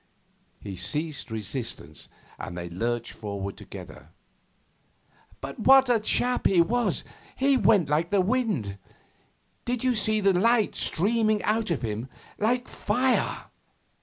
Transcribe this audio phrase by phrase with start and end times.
[0.59, 2.09] He ceased resistance,
[2.39, 4.09] and they lurched forward together.
[5.41, 7.03] 'But what a chap he was!
[7.35, 8.79] He went like the wind.
[9.63, 12.09] Did you see the light streaming out of him
[12.39, 13.45] like fire?